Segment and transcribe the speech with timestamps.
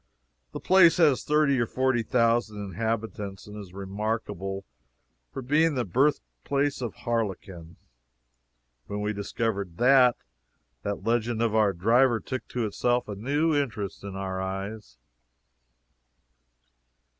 [0.51, 4.65] The place has thirty or forty thousand inhabitants and is remarkable
[5.31, 7.75] for being the birthplace of harlequin.
[8.87, 10.17] When we discovered that,
[10.81, 14.97] that legend of our driver took to itself a new interest in our eyes.